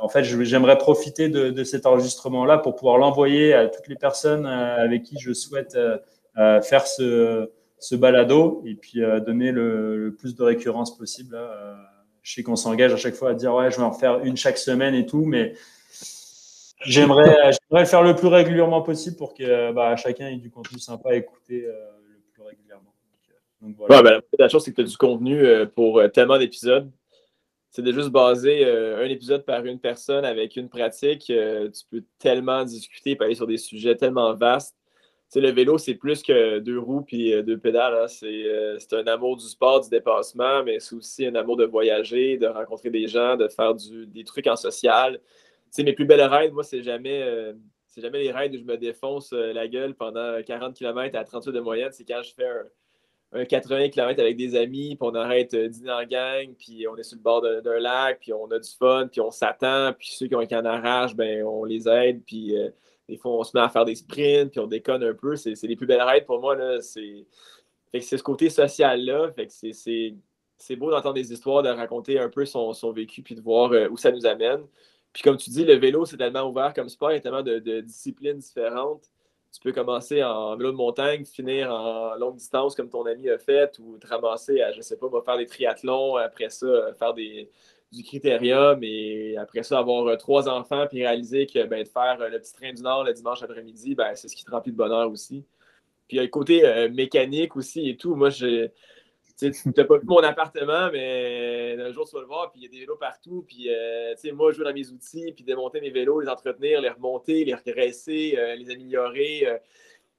en 0.00 0.08
fait, 0.08 0.22
j'aimerais 0.22 0.78
profiter 0.78 1.28
de, 1.28 1.64
cet 1.64 1.84
enregistrement-là 1.84 2.58
pour 2.58 2.76
pouvoir 2.76 2.98
l'envoyer 2.98 3.54
à 3.54 3.66
toutes 3.66 3.88
les 3.88 3.96
personnes 3.96 4.46
avec 4.46 5.02
qui 5.02 5.18
je 5.18 5.32
souhaite 5.32 5.76
faire 6.36 6.86
ce 6.86 7.50
ce 7.84 7.94
balado 7.94 8.62
et 8.64 8.74
puis 8.74 9.02
euh, 9.02 9.20
donner 9.20 9.52
le, 9.52 10.14
plus 10.18 10.34
de 10.34 10.42
récurrence 10.42 10.96
possible. 10.96 11.36
Euh, 11.38 11.74
je 12.22 12.32
sais 12.32 12.42
qu'on 12.42 12.56
s'engage 12.56 12.94
à 12.94 12.96
chaque 12.96 13.14
fois 13.14 13.30
à 13.30 13.34
dire 13.34 13.54
ouais, 13.54 13.70
je 13.70 13.76
vais 13.76 13.82
en 13.82 13.92
faire 13.92 14.24
une 14.24 14.38
chaque 14.38 14.56
semaine 14.56 14.94
et 14.94 15.04
tout, 15.04 15.26
mais 15.26 15.52
j'aimerais, 16.84 17.50
le 17.70 17.84
faire 17.84 18.02
le 18.02 18.14
plus 18.14 18.28
régulièrement 18.28 18.82
possible 18.82 19.16
pour 19.16 19.34
que 19.34 19.72
bah, 19.72 19.96
chacun 19.96 20.28
ait 20.28 20.36
du 20.36 20.50
contenu 20.50 20.78
sympa 20.78 21.10
à 21.10 21.14
écouter 21.14 21.64
euh, 21.66 21.72
le 22.08 22.20
plus 22.32 22.42
régulièrement. 22.42 22.92
Voilà. 23.60 24.02
Ben, 24.02 24.22
la 24.38 24.48
chose, 24.48 24.64
c'est 24.64 24.70
que 24.70 24.76
tu 24.76 24.82
as 24.82 24.90
du 24.90 24.96
contenu 24.96 25.42
pour 25.74 26.02
tellement 26.12 26.38
d'épisodes. 26.38 26.90
C'est 27.70 27.82
de 27.82 27.92
juste 27.92 28.10
baser 28.10 28.64
un 28.64 29.06
épisode 29.06 29.44
par 29.44 29.64
une 29.64 29.80
personne 29.80 30.24
avec 30.24 30.56
une 30.56 30.68
pratique. 30.68 31.24
tu 31.26 31.84
peux 31.90 32.04
tellement 32.18 32.64
discuter, 32.64 33.16
aller 33.20 33.34
sur 33.34 33.46
des 33.46 33.56
sujets 33.56 33.96
tellement 33.96 34.34
vastes 34.34 34.76
le 35.40 35.50
vélo, 35.50 35.78
c'est 35.78 35.94
plus 35.94 36.22
que 36.22 36.58
deux 36.58 36.78
roues 36.78 37.04
et 37.10 37.34
euh, 37.34 37.42
deux 37.42 37.58
pédales. 37.58 37.94
Hein. 37.94 38.06
Euh, 38.24 38.76
c'est 38.78 38.92
un 38.94 39.06
amour 39.06 39.36
du 39.36 39.44
sport, 39.44 39.80
du 39.80 39.88
dépassement, 39.88 40.62
mais 40.64 40.78
c'est 40.80 40.94
aussi 40.94 41.26
un 41.26 41.34
amour 41.34 41.56
de 41.56 41.64
voyager, 41.64 42.36
de 42.36 42.46
rencontrer 42.46 42.90
des 42.90 43.06
gens, 43.06 43.36
de 43.36 43.48
faire 43.48 43.74
des 43.74 44.24
trucs 44.24 44.46
en 44.46 44.56
social. 44.56 45.20
Mes 45.82 45.92
plus 45.92 46.04
belles 46.04 46.22
rides, 46.22 46.52
moi, 46.52 46.62
c'est 46.62 46.82
jamais, 46.82 47.22
euh, 47.22 47.52
jamais 47.96 48.22
les 48.22 48.32
rides 48.32 48.54
où 48.54 48.58
je 48.58 48.64
me 48.64 48.76
défonce 48.76 49.32
la 49.32 49.66
gueule 49.68 49.94
pendant 49.94 50.42
40 50.42 50.74
km 50.74 51.18
à 51.18 51.24
38 51.24 51.52
de 51.52 51.60
moyenne. 51.60 51.90
C'est 51.92 52.04
quand 52.04 52.22
je 52.22 52.34
fais 52.34 52.46
un, 53.32 53.44
80 53.44 53.88
km 53.88 54.20
avec 54.20 54.36
des 54.36 54.54
amis, 54.54 54.94
puis 54.94 54.98
on 55.00 55.14
arrête 55.14 55.56
dîner 55.56 55.90
en 55.90 56.04
gang, 56.04 56.54
puis 56.56 56.86
on 56.86 56.96
est 56.96 57.02
sur 57.02 57.16
le 57.16 57.22
bord 57.22 57.42
d'un 57.42 57.80
lac, 57.80 58.20
puis 58.20 58.32
on 58.32 58.46
a 58.52 58.60
du 58.60 58.70
fun, 58.70 59.08
puis 59.10 59.20
on 59.20 59.32
s'attend, 59.32 59.92
puis 59.92 60.10
ceux 60.12 60.28
qui 60.28 60.36
ont 60.36 60.40
un 60.40 60.46
canarage, 60.46 61.16
ben, 61.16 61.42
on 61.42 61.64
les 61.64 61.88
aide, 61.88 62.22
puis 62.24 62.54
des 63.08 63.16
fois, 63.16 63.32
on 63.32 63.44
se 63.44 63.50
met 63.54 63.62
à 63.62 63.68
faire 63.68 63.84
des 63.84 63.94
sprints, 63.94 64.50
puis 64.50 64.60
on 64.60 64.66
déconne 64.66 65.02
un 65.02 65.14
peu. 65.14 65.36
C'est 65.36 65.60
les 65.62 65.76
plus 65.76 65.86
belles 65.86 66.02
raids 66.02 66.24
pour 66.24 66.40
moi. 66.40 66.56
C'est 66.80 67.26
ce 68.00 68.22
côté 68.22 68.50
social-là. 68.50 69.32
C'est 70.56 70.76
beau 70.76 70.90
d'entendre 70.90 71.14
des 71.14 71.32
histoires, 71.32 71.62
de 71.62 71.68
raconter 71.68 72.18
un 72.18 72.30
peu 72.30 72.46
son, 72.46 72.72
son 72.72 72.92
vécu, 72.92 73.22
puis 73.22 73.34
de 73.34 73.40
voir 73.40 73.72
euh, 73.72 73.88
où 73.90 73.96
ça 73.96 74.10
nous 74.10 74.24
amène. 74.24 74.62
Puis 75.14 75.22
comme 75.22 75.38
tu 75.38 75.48
dis, 75.48 75.64
le 75.64 75.76
vélo, 75.76 76.04
c'est 76.04 76.18
tellement 76.18 76.42
ouvert 76.42 76.74
comme 76.74 76.90
sport, 76.90 77.12
il 77.12 77.14
y 77.14 77.16
a 77.16 77.20
tellement 77.20 77.42
de, 77.42 77.80
disciplines 77.80 78.38
différentes. 78.38 79.10
Tu 79.52 79.60
peux 79.60 79.72
commencer 79.72 80.22
en 80.22 80.56
vélo 80.56 80.72
de 80.72 80.76
montagne, 80.76 81.24
finir 81.24 81.72
en 81.72 82.16
longue 82.16 82.34
distance 82.36 82.74
comme 82.74 82.90
ton 82.90 83.06
ami 83.06 83.30
a 83.30 83.38
fait, 83.38 83.78
ou 83.78 83.96
te 83.98 84.06
ramasser 84.06 84.60
à, 84.60 84.72
je 84.72 84.82
sais 84.82 84.98
pas, 84.98 85.08
faire 85.24 85.38
des 85.38 85.46
triathlons, 85.46 86.16
après 86.16 86.50
ça, 86.50 86.92
faire 86.98 87.14
des, 87.14 87.48
du 87.94 88.02
critérium 88.02 88.80
et 88.82 89.36
après 89.36 89.62
ça, 89.62 89.78
avoir 89.78 90.06
euh, 90.06 90.16
trois 90.16 90.48
enfants 90.48 90.86
puis 90.88 91.06
réaliser 91.06 91.46
que 91.46 91.64
ben, 91.64 91.82
de 91.82 91.88
faire 91.88 92.18
euh, 92.20 92.28
le 92.28 92.40
petit 92.40 92.52
train 92.52 92.72
du 92.72 92.82
Nord 92.82 93.04
le 93.04 93.12
dimanche 93.12 93.42
après-midi, 93.42 93.94
ben, 93.94 94.14
c'est 94.14 94.28
ce 94.28 94.36
qui 94.36 94.44
te 94.44 94.50
remplit 94.50 94.72
de 94.72 94.76
bonheur 94.76 95.10
aussi. 95.10 95.44
Puis 96.08 96.16
il 96.16 96.18
y 96.18 96.20
a 96.20 96.22
le 96.22 96.28
côté 96.28 96.66
euh, 96.66 96.90
mécanique 96.90 97.56
aussi 97.56 97.88
et 97.88 97.96
tout. 97.96 98.14
Moi, 98.14 98.30
je. 98.30 98.68
Tu 99.36 99.50
n'as 99.76 99.84
pas 99.84 99.98
vu 99.98 100.06
mon 100.06 100.18
appartement, 100.18 100.90
mais 100.92 101.76
un 101.80 101.92
jour, 101.92 102.08
tu 102.08 102.14
vas 102.14 102.20
le 102.20 102.26
voir, 102.26 102.52
puis 102.52 102.60
il 102.60 102.64
y 102.64 102.66
a 102.66 102.70
des 102.70 102.80
vélos 102.80 102.96
partout. 102.96 103.44
Puis, 103.46 103.68
sais 104.16 104.30
moi, 104.32 104.52
je 104.52 104.58
joue 104.58 104.64
dans 104.64 104.72
mes 104.72 104.88
outils, 104.90 105.32
puis 105.32 105.44
démonter 105.44 105.80
mes 105.80 105.90
vélos, 105.90 106.20
les 106.20 106.28
entretenir, 106.28 106.80
les 106.80 106.90
remonter, 106.90 107.44
les 107.44 107.54
regresser, 107.54 108.38
les 108.56 108.70
améliorer, 108.70 109.46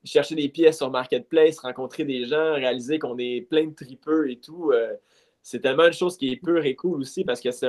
chercher 0.03 0.35
des 0.35 0.49
pièces 0.49 0.77
sur 0.77 0.91
Marketplace, 0.91 1.59
rencontrer 1.59 2.03
des 2.03 2.25
gens, 2.25 2.55
réaliser 2.55 2.99
qu'on 2.99 3.17
est 3.17 3.41
plein 3.41 3.67
de 3.67 3.73
tripeux 3.73 4.29
et 4.29 4.37
tout 4.37 4.73
c'est 5.45 5.59
tellement 5.59 5.85
une 5.85 5.93
chose 5.93 6.17
qui 6.17 6.31
est 6.31 6.37
pure 6.37 6.65
et 6.65 6.73
cool 6.73 7.01
aussi 7.01 7.23
parce 7.23 7.39
que 7.39 7.51
c'est 7.51 7.67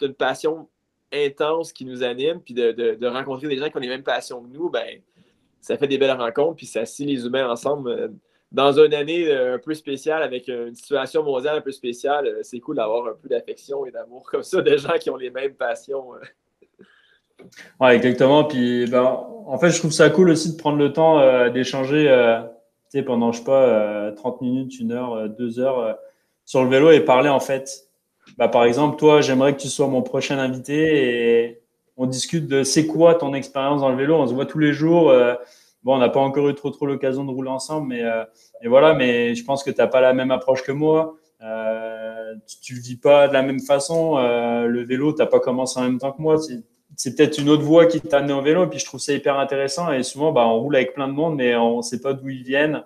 une, 0.00 0.14
passion 0.14 0.68
intense 1.12 1.72
qui 1.72 1.84
nous 1.84 2.04
anime. 2.04 2.40
Puis 2.40 2.54
de, 2.54 3.06
rencontrer 3.06 3.48
des 3.48 3.56
gens 3.56 3.68
qui 3.68 3.76
ont 3.76 3.80
les 3.80 3.88
mêmes 3.88 4.04
passions 4.04 4.40
que 4.40 4.46
nous, 4.46 4.70
ben, 4.70 5.00
ça 5.60 5.76
fait 5.76 5.88
des 5.88 5.98
belles 5.98 6.12
rencontres. 6.12 6.54
Puis 6.54 6.66
ça 6.66 6.86
scie 6.86 7.04
les 7.04 7.26
humains 7.26 7.50
ensemble. 7.50 8.14
Euh, 8.52 8.62
dans 8.62 8.72
une 8.72 8.94
année 8.94 9.28
euh, 9.28 9.54
un 9.54 9.58
peu 9.58 9.74
spéciale, 9.74 10.22
avec 10.22 10.48
une 10.48 10.74
situation 10.74 11.22
mondiale 11.22 11.56
un 11.56 11.60
peu 11.60 11.72
spéciale, 11.72 12.26
euh, 12.26 12.40
c'est 12.42 12.60
cool 12.60 12.76
d'avoir 12.76 13.06
un 13.08 13.14
peu 13.20 13.28
d'affection 13.28 13.86
et 13.86 13.90
d'amour 13.90 14.28
comme 14.30 14.42
ça, 14.42 14.60
des 14.62 14.78
gens 14.78 14.98
qui 15.00 15.10
ont 15.10 15.16
les 15.16 15.30
mêmes 15.30 15.54
passions. 15.54 16.08
Ouais, 17.80 17.96
exactement. 17.96 18.44
Puis, 18.44 18.86
ben, 18.86 19.02
en 19.02 19.58
fait, 19.58 19.70
je 19.70 19.78
trouve 19.78 19.90
ça 19.90 20.10
cool 20.10 20.30
aussi 20.30 20.52
de 20.52 20.56
prendre 20.56 20.78
le 20.78 20.92
temps 20.92 21.48
d'échanger 21.50 22.06
pendant, 23.04 23.32
je 23.32 23.38
sais 23.38 23.44
pas, 23.44 24.12
30 24.12 24.40
minutes, 24.42 24.78
une 24.78 24.92
heure, 24.92 25.28
deux 25.28 25.58
heures 25.58 25.98
sur 26.44 26.62
le 26.62 26.70
vélo 26.70 26.92
et 26.92 27.00
parler 27.00 27.30
en 27.30 27.40
fait. 27.40 27.88
Bah, 28.38 28.46
par 28.46 28.64
exemple, 28.64 28.96
toi, 28.96 29.20
j'aimerais 29.22 29.56
que 29.56 29.60
tu 29.60 29.68
sois 29.68 29.88
mon 29.88 30.02
prochain 30.02 30.38
invité 30.38 31.40
et 31.40 31.62
on 31.96 32.06
discute 32.06 32.46
de 32.46 32.62
c'est 32.62 32.86
quoi 32.86 33.16
ton 33.16 33.34
expérience 33.34 33.80
dans 33.80 33.90
le 33.90 33.96
vélo. 33.96 34.14
On 34.14 34.28
se 34.28 34.34
voit 34.34 34.46
tous 34.46 34.60
les 34.60 34.72
jours. 34.72 35.12
Euh, 35.82 35.84
bon, 35.84 35.96
on 35.96 35.98
n'a 35.98 36.08
pas 36.08 36.20
encore 36.20 36.48
eu 36.48 36.54
trop 36.54 36.70
trop 36.70 36.86
l'occasion 36.86 37.24
de 37.24 37.30
rouler 37.30 37.50
ensemble, 37.50 37.88
mais 37.88 38.02
euh, 38.02 38.24
et 38.62 38.68
voilà. 38.68 38.94
Mais 38.94 39.34
je 39.34 39.44
pense 39.44 39.62
que 39.62 39.70
tu 39.70 39.78
n'as 39.78 39.86
pas 39.86 40.00
la 40.00 40.14
même 40.14 40.30
approche 40.30 40.62
que 40.62 40.72
moi. 40.72 41.16
Euh, 41.42 42.34
tu 42.62 42.74
ne 42.74 42.80
vis 42.80 42.96
pas 42.96 43.28
de 43.28 43.32
la 43.32 43.42
même 43.42 43.60
façon. 43.60 44.16
le 44.16 44.84
vélo, 44.84 45.12
tu 45.12 45.18
n'as 45.18 45.26
pas 45.26 45.40
commencé 45.40 45.78
en 45.80 45.82
même 45.84 45.98
temps 45.98 46.12
que 46.12 46.22
moi. 46.22 46.36
c'est 46.96 47.16
peut-être 47.16 47.38
une 47.38 47.48
autre 47.48 47.62
voie 47.62 47.86
qui 47.86 48.00
t'a 48.00 48.18
amené 48.18 48.32
en 48.32 48.42
vélo. 48.42 48.64
Et 48.64 48.68
puis 48.68 48.78
je 48.78 48.84
trouve 48.84 49.00
ça 49.00 49.12
hyper 49.12 49.38
intéressant. 49.38 49.92
Et 49.92 50.02
souvent, 50.02 50.32
bah, 50.32 50.46
on 50.46 50.60
roule 50.60 50.76
avec 50.76 50.94
plein 50.94 51.08
de 51.08 51.12
monde, 51.14 51.36
mais 51.36 51.56
on 51.56 51.78
ne 51.78 51.82
sait 51.82 52.00
pas 52.00 52.12
d'où 52.12 52.28
ils 52.28 52.44
viennent, 52.44 52.84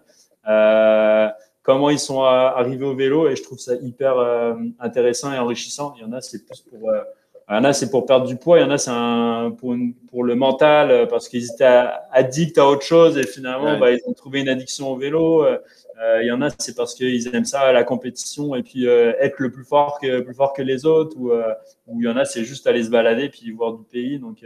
euh, 0.48 1.28
comment 1.62 1.90
ils 1.90 1.98
sont 1.98 2.22
arrivés 2.22 2.86
au 2.86 2.94
vélo. 2.94 3.28
Et 3.28 3.36
je 3.36 3.42
trouve 3.42 3.58
ça 3.58 3.74
hyper 3.74 4.18
euh, 4.18 4.54
intéressant 4.78 5.32
et 5.32 5.38
enrichissant. 5.38 5.94
Il 5.96 6.02
y 6.02 6.04
en 6.04 6.12
a, 6.12 6.20
c'est 6.20 6.44
plus 6.44 6.60
pour, 6.62 6.90
euh, 6.90 7.00
il 7.48 7.54
y 7.54 7.58
en 7.58 7.64
a, 7.64 7.72
c'est 7.72 7.90
pour 7.90 8.06
perdre 8.06 8.26
du 8.26 8.36
poids. 8.36 8.58
Il 8.58 8.62
y 8.62 8.64
en 8.64 8.70
a, 8.70 8.78
c'est 8.78 8.90
pour, 9.58 9.76
pour 10.08 10.24
le 10.24 10.34
mental 10.34 11.06
parce 11.08 11.28
qu'ils 11.28 11.44
étaient 11.44 11.84
addicts 12.10 12.58
à 12.58 12.66
autre 12.66 12.82
chose 12.82 13.16
et 13.16 13.24
finalement, 13.24 13.78
bah, 13.78 13.92
ils 13.92 14.00
ont 14.06 14.12
trouvé 14.14 14.40
une 14.40 14.48
addiction 14.48 14.90
au 14.90 14.96
vélo. 14.96 15.46
Euh, 16.02 16.22
il 16.22 16.26
y 16.26 16.32
en 16.32 16.42
a, 16.42 16.48
c'est 16.58 16.74
parce 16.76 16.94
qu'ils 16.94 17.34
aiment 17.34 17.46
ça, 17.46 17.72
la 17.72 17.84
compétition, 17.84 18.54
et 18.54 18.62
puis 18.62 18.86
euh, 18.86 19.14
être 19.18 19.38
le 19.38 19.50
plus 19.50 19.64
fort 19.64 19.98
que, 20.00 20.20
plus 20.20 20.34
fort 20.34 20.52
que 20.52 20.62
les 20.62 20.84
autres, 20.84 21.16
ou, 21.18 21.30
euh, 21.32 21.54
ou 21.86 22.00
il 22.00 22.04
y 22.04 22.08
en 22.08 22.16
a, 22.16 22.24
c'est 22.24 22.44
juste 22.44 22.66
aller 22.66 22.84
se 22.84 22.90
balader 22.90 23.30
puis 23.30 23.50
voir 23.52 23.72
du 23.72 23.84
pays. 23.84 24.18
Donc, 24.18 24.44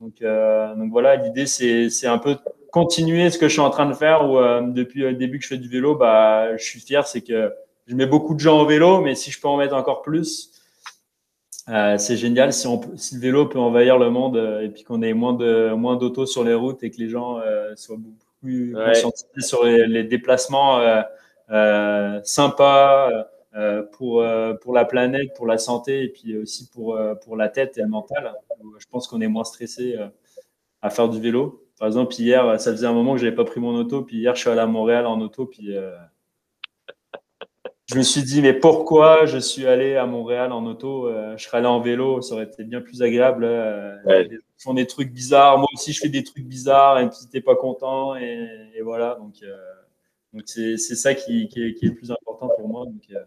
donc, 0.00 0.20
donc 0.22 0.90
voilà, 0.90 1.16
l'idée, 1.16 1.46
c'est 1.46 2.06
un 2.06 2.18
peu 2.18 2.36
continuer 2.72 3.30
ce 3.30 3.38
que 3.38 3.46
je 3.46 3.52
suis 3.52 3.60
en 3.60 3.70
train 3.70 3.86
de 3.86 3.94
faire, 3.94 4.28
où 4.28 4.38
depuis 4.72 5.00
le 5.00 5.14
début 5.14 5.38
que 5.38 5.44
je 5.44 5.50
fais 5.50 5.58
du 5.58 5.68
vélo, 5.68 5.94
bah, 5.94 6.56
je 6.56 6.64
suis 6.64 6.80
fier, 6.80 7.06
c'est 7.06 7.20
que 7.20 7.52
je 7.86 7.94
mets 7.94 8.06
beaucoup 8.06 8.34
de 8.34 8.40
gens 8.40 8.60
au 8.60 8.66
vélo, 8.66 9.00
mais 9.00 9.14
si 9.14 9.30
je 9.30 9.40
peux 9.40 9.48
en 9.48 9.56
mettre 9.56 9.74
encore 9.74 10.02
plus, 10.02 10.50
euh, 11.68 11.96
c'est 11.98 12.16
génial 12.16 12.52
si, 12.52 12.66
on, 12.66 12.80
si, 12.96 13.14
le 13.14 13.20
vélo 13.20 13.46
peut 13.46 13.58
envahir 13.58 13.98
le 13.98 14.10
monde 14.10 14.36
et 14.62 14.68
puis 14.68 14.82
qu'on 14.82 15.00
ait 15.02 15.12
moins 15.12 15.32
de 15.32 15.72
moins 15.74 15.96
d'autos 15.96 16.26
sur 16.26 16.42
les 16.42 16.54
routes 16.54 16.82
et 16.82 16.90
que 16.90 16.98
les 16.98 17.08
gens 17.08 17.38
euh, 17.38 17.72
soient 17.76 17.96
beaucoup 17.96 18.26
plus 18.42 18.74
sur 19.38 19.64
les, 19.64 20.04
déplacements 20.04 20.80
euh, 20.80 21.02
euh, 21.50 22.20
sympas 22.24 23.10
euh, 23.54 23.82
pour, 23.92 24.24
pour 24.60 24.74
la 24.74 24.84
planète, 24.84 25.34
pour 25.36 25.46
la 25.46 25.58
santé 25.58 26.04
et 26.04 26.08
puis 26.08 26.36
aussi 26.36 26.68
pour, 26.68 26.98
pour 27.24 27.36
la 27.36 27.48
tête 27.48 27.78
et 27.78 27.82
le 27.82 27.88
mental. 27.88 28.34
Je 28.78 28.86
pense 28.90 29.06
qu'on 29.06 29.20
est 29.20 29.28
moins 29.28 29.44
stressé 29.44 29.96
à 30.82 30.90
faire 30.90 31.08
du 31.08 31.20
vélo. 31.20 31.64
Par 31.78 31.88
exemple, 31.88 32.14
hier, 32.14 32.60
ça 32.60 32.72
faisait 32.72 32.86
un 32.86 32.92
moment 32.92 33.14
que 33.14 33.20
je 33.20 33.24
n'avais 33.24 33.36
pas 33.36 33.44
pris 33.44 33.60
mon 33.60 33.74
auto, 33.74 34.02
puis 34.02 34.18
hier, 34.18 34.34
je 34.34 34.40
suis 34.40 34.50
allé 34.50 34.60
à 34.60 34.66
Montréal 34.66 35.06
en 35.06 35.20
auto, 35.20 35.46
puis 35.46 35.74
je 37.92 37.98
me 37.98 38.02
suis 38.02 38.22
dit, 38.22 38.42
mais 38.42 38.52
pourquoi 38.52 39.26
je 39.26 39.38
suis 39.38 39.66
allé 39.66 39.96
à 39.96 40.06
Montréal 40.06 40.52
en 40.52 40.64
auto 40.66 41.08
Je 41.36 41.42
serais 41.42 41.58
allé 41.58 41.66
en 41.66 41.80
vélo, 41.80 42.22
ça 42.22 42.34
aurait 42.34 42.44
été 42.44 42.64
bien 42.64 42.80
plus 42.80 43.02
agréable 43.02 43.46
font 44.62 44.74
des 44.74 44.86
trucs 44.86 45.12
bizarres. 45.12 45.58
Moi 45.58 45.68
aussi, 45.74 45.92
je 45.92 46.00
fais 46.00 46.08
des 46.08 46.22
trucs 46.22 46.44
bizarres 46.44 47.00
et 47.00 47.08
puis 47.08 47.18
t'es 47.30 47.40
pas 47.40 47.56
content. 47.56 48.16
Et, 48.16 48.80
voilà. 48.82 49.16
Donc, 49.20 49.34
euh, 49.42 49.56
donc 50.32 50.42
c'est, 50.46 50.76
ça 50.78 51.14
qui, 51.14 51.48
qui, 51.48 51.60
est, 51.60 51.82
le 51.82 51.94
plus 51.94 52.10
important 52.10 52.48
pour 52.56 52.68
moi. 52.68 52.86
Donc, 52.86 53.02
euh, 53.12 53.20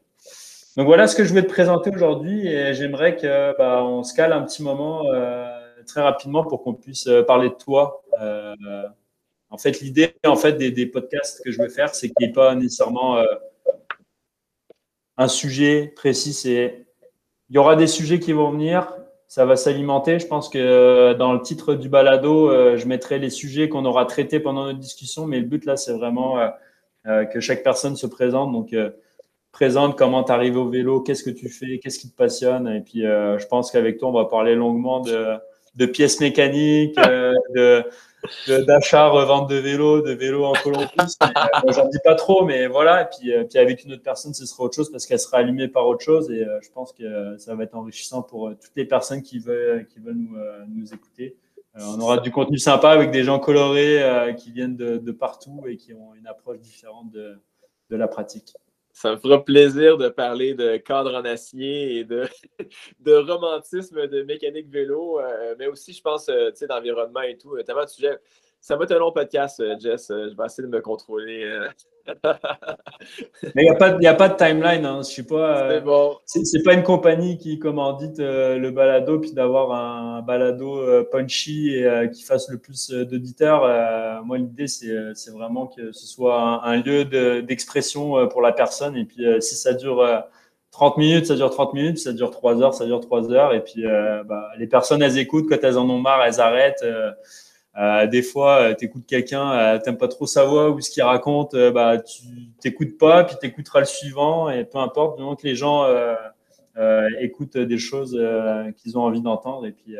donc, 0.77 0.88
voilà 0.88 1.07
ce 1.07 1.15
que 1.15 1.24
je 1.24 1.29
voulais 1.29 1.43
te 1.43 1.51
présenter 1.51 1.91
aujourd'hui. 1.93 2.48
Et 2.48 2.74
j'aimerais 2.74 3.15
que 3.15 3.57
bah, 3.57 3.84
on 3.84 4.03
se 4.03 4.13
cale 4.13 4.34
un 4.34 4.41
petit 4.41 4.63
moment 4.63 5.12
euh, 5.13 5.48
très 5.86 6.01
rapidement 6.01 6.43
pour 6.43 6.63
qu'on 6.63 6.74
puisse 6.74 7.10
parler 7.27 7.50
de 7.50 7.55
toi. 7.55 8.03
en 9.50 9.57
fait, 9.57 9.79
l'idée 9.81 10.15
en 10.25 10.36
fait, 10.36 10.53
des, 10.53 10.72
des, 10.72 10.86
podcasts 10.86 11.43
que 11.43 11.51
je 11.51 11.62
veux 11.62 11.69
faire, 11.69 11.93
c'est 11.93 12.07
qu'il 12.07 12.27
n'y 12.27 12.31
ait 12.31 12.34
pas 12.34 12.55
nécessairement 12.55 13.24
un 15.17 15.27
sujet 15.27 15.93
précis. 15.95 16.34
C'est, 16.34 16.86
il 17.50 17.55
y 17.55 17.57
aura 17.57 17.75
des 17.75 17.88
sujets 17.88 18.19
qui 18.19 18.34
vont 18.34 18.51
venir 18.51 18.88
ça 19.27 19.45
va 19.45 19.55
s'alimenter. 19.55 20.19
Je 20.19 20.27
pense 20.27 20.50
que 20.50 20.57
euh, 20.57 21.13
dans 21.13 21.34
le 21.34 21.41
titre 21.41 21.74
du 21.74 21.89
balado, 21.89 22.50
euh, 22.50 22.77
je 22.77 22.88
mettrai 22.88 23.19
les 23.19 23.29
sujets 23.29 23.69
qu'on 23.69 23.86
aura 23.86 24.05
traités 24.05 24.39
pendant 24.39 24.65
notre 24.65 24.79
discussion, 24.79 25.25
mais 25.25 25.39
le 25.39 25.45
but 25.45 25.65
là, 25.65 25.77
c'est 25.77 25.93
vraiment 25.93 26.38
euh, 27.05 27.25
que 27.25 27.39
chaque 27.39 27.63
personne 27.63 27.95
se 27.95 28.07
présente. 28.07 28.51
Donc, 28.51 28.75
présente 29.51 29.98
comment 29.98 30.24
tu 30.24 30.31
arrives 30.31 30.57
au 30.57 30.69
vélo, 30.69 31.01
qu'est-ce 31.01 31.24
que 31.24 31.29
tu 31.29 31.50
fais, 31.50 31.79
qu'est-ce 31.79 32.00
qui 32.00 32.10
te 32.10 32.15
passionne. 32.15 32.67
Et 32.67 32.81
puis, 32.81 33.01
je 33.01 33.45
pense 33.48 33.72
qu'avec 33.72 33.98
toi, 33.98 34.10
on 34.10 34.13
va 34.13 34.25
parler 34.25 34.55
longuement 34.55 35.01
de, 35.01 35.36
de 35.75 35.86
pièces 35.86 36.19
mécaniques, 36.19 36.95
de 37.55 37.84
d'achat, 38.65 39.08
revente 39.08 39.50
de 39.50 39.55
vélos, 39.55 40.01
de 40.01 40.12
vélos 40.12 40.46
en 40.46 40.53
Colombie. 40.53 40.86
Euh, 41.65 41.72
j'en 41.72 41.88
dis 41.88 42.00
pas 42.03 42.15
trop, 42.15 42.46
mais 42.46 42.67
voilà. 42.67 43.03
Et 43.03 43.05
puis, 43.05 43.34
euh, 43.34 43.44
puis 43.44 43.58
avec 43.60 43.84
une 43.84 43.94
autre 43.94 44.03
personne, 44.03 44.34
ce 44.34 44.46
sera 44.46 44.63
autre 44.63 44.75
chose 44.75 44.91
parce 44.91 45.05
qu'elle 45.05 45.20
sera 45.20 45.38
allumée 45.38 45.67
par 45.67 45.88
autre 45.88 46.03
chose. 46.03 46.29
Et 46.29 46.44
euh, 46.44 46.60
je 46.62 46.70
pense 46.72 46.91
que 46.91 47.38
ça 47.38 47.55
va 47.55 47.63
être 47.63 47.75
enrichissant 47.75 48.22
pour 48.22 48.50
toutes 48.50 48.75
les 48.75 48.86
personnes 48.86 49.22
qui 49.22 49.39
veulent, 49.39 49.88
qui 49.88 50.00
veulent 50.00 50.17
nous, 50.17 50.38
nous 50.67 50.94
écouter. 50.94 51.36
on 51.75 52.00
aura 52.00 52.17
du 52.20 52.32
contenu 52.32 52.58
sympa 52.58 52.89
avec 52.89 53.12
des 53.12 53.24
gens 53.24 53.39
colorés 53.39 54.34
qui 54.38 54.51
viennent 54.51 54.75
de, 54.75 54.98
de, 54.98 55.12
partout 55.12 55.63
et 55.67 55.77
qui 55.77 55.94
ont 55.94 56.13
une 56.15 56.27
approche 56.27 56.60
différente 56.60 57.10
de, 57.12 57.39
de 57.89 57.96
la 57.96 58.08
pratique. 58.08 58.53
Ça 58.95 59.11
me 59.11 59.17
fera 59.17 59.43
plaisir 59.43 59.97
de 59.97 60.07
parler 60.07 60.53
de 60.53 60.77
cadre 60.77 61.13
en 61.15 61.25
acier 61.25 61.97
et 61.97 62.03
de, 62.05 62.29
de 63.01 63.13
romantisme 63.13 64.07
de 64.07 64.23
mécanique 64.23 64.69
vélo, 64.69 65.19
mais 65.59 65.67
aussi, 65.67 65.91
je 65.91 66.01
pense, 66.01 66.27
d'environnement 66.69 67.21
et 67.21 67.37
tout. 67.37 67.61
Tellement 67.63 67.83
de 67.83 67.89
sujets 67.89 68.17
ça 68.65 68.75
va 68.75 68.86
être 68.86 68.93
un 68.93 68.98
long 68.98 69.12
podcast, 69.12 69.60
euh, 69.60 69.75
Jess. 69.79 70.10
Euh, 70.10 70.29
je 70.31 70.36
vais 70.36 70.43
essayer 70.43 70.67
de 70.67 70.72
me 70.74 70.81
contrôler. 70.81 71.43
Euh. 71.43 71.67
Mais 73.53 73.62
il 73.62 73.63
n'y 73.63 73.69
a, 73.69 73.75
pas, 73.75 73.95
a 73.95 74.13
pas 74.15 74.27
de 74.27 74.38
timeline. 74.38 74.84
Hein. 74.88 75.01
Je 75.03 75.10
suis 75.10 75.22
pas. 75.22 75.69
c'est 75.69 75.81
bon. 75.81 76.17
C'est 76.25 76.63
pas 76.63 76.74
une 76.74 76.81
compagnie 76.81 77.38
qui 77.38 77.60
commandite 77.60 78.17
le 78.17 78.69
balado 78.72 79.19
puis 79.19 79.34
d'avoir 79.34 79.72
un 79.72 80.24
balado 80.24 80.81
punchy 81.12 81.75
et 81.75 82.10
qui 82.12 82.24
fasse 82.24 82.50
le 82.50 82.57
plus 82.57 82.89
d'auditeurs. 82.89 84.24
moi, 84.24 84.38
l'idée, 84.38 84.67
c'est 84.67 85.31
vraiment 85.31 85.65
que 85.67 85.91
ce 85.91 86.07
soit 86.07 86.63
un, 86.63 86.77
lieu 86.77 87.05
d'expression 87.41 88.27
pour 88.27 88.41
la 88.41 88.51
personne. 88.51 88.95
Et 88.98 89.05
puis, 89.05 89.25
si 89.41 89.55
ça 89.55 89.74
dure. 89.74 90.24
30 90.72 90.98
minutes, 90.98 91.25
ça 91.27 91.36
dure 91.36 91.50
30 91.50 91.74
minutes, 91.74 92.00
ça 92.00 92.12
dure 92.12 92.31
3 92.31 92.62
heures, 92.62 92.74
ça 92.74 92.86
dure 92.86 93.00
3 93.00 93.31
heures. 93.31 93.53
Et 93.53 93.63
puis, 93.63 93.84
bah, 94.25 94.50
les 94.60 94.67
personnes, 94.67 95.01
elles 95.01 95.17
écoutent. 95.17 95.48
Quand 95.50 95.63
elles 95.63 95.77
en 95.77 95.89
ont 95.89 96.00
marre, 96.00 96.24
elles 96.24 96.39
arrêtent. 96.39 96.84
Euh, 96.84 97.12
des 98.10 98.22
fois, 98.22 98.62
euh, 98.62 98.75
tu 98.77 98.86
écoutes 98.86 99.05
quelqu'un, 99.05 99.51
euh, 99.51 99.79
t'aimes 99.79 99.98
pas 99.98 100.08
trop 100.08 100.25
sa 100.25 100.46
voix 100.46 100.70
ou 100.70 100.79
ce 100.79 100.89
qu'il 100.89 101.03
raconte, 101.03 101.55
bah, 101.55 101.98
tu 101.98 102.24
t'écoutes 102.62 102.98
pas, 102.98 103.24
puis 103.24 103.36
tu 103.39 103.48
écouteras 103.48 103.79
le 103.79 103.86
suivant, 103.86 104.50
et 104.50 104.63
peu 104.63 104.77
importe, 104.77 105.17
du 105.17 105.24
moment 105.24 105.36
que 105.36 105.46
les 105.46 105.55
gens 105.55 105.86
écoutent 107.20 107.58
des 107.58 107.77
choses 107.77 108.20
qu'ils 108.77 108.98
ont 108.98 109.01
envie 109.01 109.22
d'entendre. 109.22 109.65
Et 109.65 109.72
puis, 109.72 109.96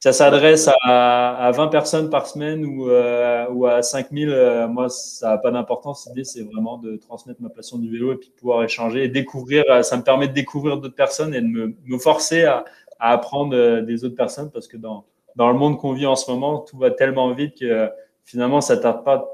ça 0.00 0.12
s'adresse 0.12 0.68
à, 0.82 1.46
à, 1.46 1.50
20 1.50 1.68
personnes 1.68 2.10
par 2.10 2.26
semaine 2.26 2.64
ou, 2.64 2.88
ou 2.88 3.66
à 3.66 3.82
5000. 3.82 4.66
moi, 4.68 4.88
ça 4.88 5.30
n'a 5.30 5.38
pas 5.38 5.50
d'importance. 5.50 6.06
L'idée, 6.08 6.24
c'est 6.24 6.42
vraiment 6.42 6.78
de 6.78 6.96
transmettre 6.96 7.40
ma 7.42 7.48
passion 7.48 7.78
du 7.78 7.90
vélo 7.90 8.12
et 8.12 8.16
puis 8.16 8.30
de 8.30 8.34
pouvoir 8.34 8.64
échanger 8.64 9.04
et 9.04 9.08
découvrir. 9.08 9.64
Ça 9.84 9.96
me 9.96 10.02
permet 10.02 10.28
de 10.28 10.34
découvrir 10.34 10.78
d'autres 10.78 10.96
personnes 10.96 11.34
et 11.34 11.40
de 11.40 11.46
me, 11.46 11.74
me 11.84 11.98
forcer 11.98 12.44
à, 12.44 12.64
à 12.98 13.12
apprendre 13.12 13.80
des 13.80 14.04
autres 14.04 14.16
personnes 14.16 14.50
parce 14.50 14.66
que 14.66 14.76
dans 14.76 15.04
dans 15.38 15.52
le 15.52 15.54
monde 15.56 15.78
qu'on 15.78 15.92
vit 15.92 16.06
en 16.06 16.16
ce 16.16 16.28
moment, 16.28 16.58
tout 16.58 16.76
va 16.78 16.90
tellement 16.90 17.32
vite 17.32 17.60
que 17.60 17.88
finalement, 18.24 18.60
ça 18.60 18.76
tarde 18.76 19.04
pas 19.04 19.24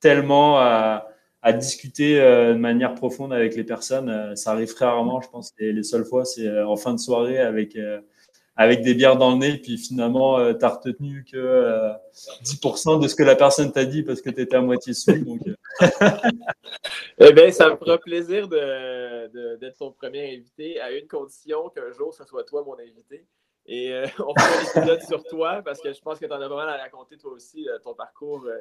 tellement 0.00 0.58
à, 0.58 1.06
discuter 1.54 2.20
euh, 2.20 2.54
de 2.54 2.58
manière 2.58 2.94
profonde 2.94 3.32
avec 3.32 3.54
les 3.54 3.64
personnes. 3.64 4.08
Euh, 4.08 4.34
ça 4.36 4.52
arrive 4.52 4.72
très 4.72 4.86
rarement, 4.86 5.20
je 5.20 5.28
pense. 5.28 5.52
Les 5.58 5.82
seules 5.82 6.06
fois, 6.06 6.24
c'est 6.24 6.46
euh, 6.46 6.66
en 6.66 6.76
fin 6.76 6.94
de 6.94 6.98
soirée 6.98 7.38
avec, 7.38 7.76
avec 8.56 8.80
des 8.80 8.94
bières 8.94 9.18
dans 9.18 9.32
le 9.32 9.36
nez. 9.36 9.58
Puis 9.58 9.76
finalement, 9.76 10.38
tu 10.54 10.64
as 10.64 10.68
retenu 10.68 11.26
que 11.30 11.92
10% 12.42 13.02
de 13.02 13.06
ce 13.06 13.14
que 13.14 13.22
la 13.22 13.36
personne 13.36 13.70
t'a 13.70 13.84
dit 13.84 14.02
parce 14.02 14.22
que 14.22 14.30
tu 14.30 14.40
étais 14.40 14.56
à 14.56 14.62
moitié 14.62 14.94
sous. 14.94 15.12
Donc, 15.12 15.42
eh 17.18 17.32
bien, 17.34 17.50
ça 17.50 17.68
me 17.68 17.76
fera 17.76 17.98
plaisir 17.98 18.48
d'être 18.48 19.76
ton 19.78 19.92
premier 19.92 20.36
invité 20.36 20.80
à 20.80 20.90
une 20.92 21.06
condition 21.06 21.68
qu'un 21.68 21.92
jour, 21.92 22.14
ce 22.14 22.24
soit 22.24 22.44
toi 22.44 22.64
mon 22.64 22.78
invité. 22.78 23.26
Et 23.66 23.92
euh, 23.92 24.06
on 24.18 24.34
fera 24.34 24.58
un 24.58 24.80
épisode 24.80 25.02
sur 25.02 25.24
toi 25.24 25.62
parce 25.64 25.80
que 25.80 25.92
je 25.92 26.00
pense 26.00 26.18
que 26.18 26.26
tu 26.26 26.32
en 26.32 26.40
as 26.40 26.48
vraiment 26.48 26.72
à 26.72 26.76
raconter 26.76 27.16
toi 27.16 27.32
aussi, 27.32 27.68
euh, 27.68 27.78
ton 27.78 27.94
parcours 27.94 28.44
euh, 28.46 28.56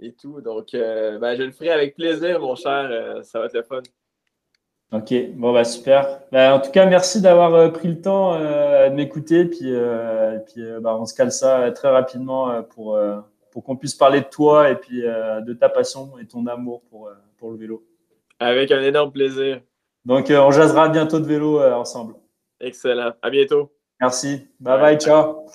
et 0.00 0.12
tout. 0.12 0.40
Donc, 0.40 0.70
ben, 0.72 1.36
je 1.36 1.42
le 1.42 1.52
ferai 1.52 1.70
avec 1.70 1.94
plaisir, 1.94 2.40
mon 2.40 2.56
cher. 2.56 3.22
ça 3.22 3.38
va 3.38 3.46
être 3.46 3.54
le 3.54 3.62
fun. 3.62 3.82
Ok, 4.92 5.12
bon, 5.34 5.52
bah 5.52 5.64
super. 5.64 6.20
Ben, 6.32 6.52
en 6.52 6.60
tout 6.60 6.72
cas, 6.72 6.86
merci 6.86 7.20
d'avoir 7.20 7.72
pris 7.72 7.88
le 7.88 8.00
temps 8.00 8.36
de 8.36 8.88
m'écouter. 8.90 9.44
Puis, 9.44 9.72
puis 10.46 10.64
bah, 10.80 10.96
on 10.98 11.06
se 11.06 11.14
cale 11.14 11.30
ça 11.30 11.70
très 11.70 11.90
rapidement 11.90 12.60
pour, 12.64 12.98
pour 13.52 13.62
qu'on 13.62 13.76
puisse 13.76 13.94
parler 13.94 14.20
de 14.20 14.26
toi 14.26 14.68
et 14.68 14.74
puis 14.74 15.02
de 15.02 15.52
ta 15.52 15.68
passion 15.68 16.18
et 16.18 16.26
ton 16.26 16.44
amour 16.48 16.82
pour, 16.90 17.08
pour 17.38 17.52
le 17.52 17.56
vélo. 17.56 17.86
Avec 18.40 18.72
un 18.72 18.82
énorme 18.82 19.12
plaisir. 19.12 19.60
Donc, 20.04 20.26
on 20.28 20.50
jasera 20.50 20.88
bientôt 20.88 21.20
de 21.20 21.26
vélo 21.26 21.62
ensemble. 21.62 22.14
Excellent. 22.58 23.12
À 23.22 23.30
bientôt. 23.30 23.73
Merci. 24.00 24.48
Bye 24.60 24.78
bye, 24.78 24.96
ciao. 24.98 25.46